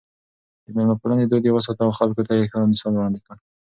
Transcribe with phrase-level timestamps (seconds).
[0.63, 3.35] د مېلمه پالنې دود يې وساته او خلکو ته يې ښه مثال وړاندې کړ.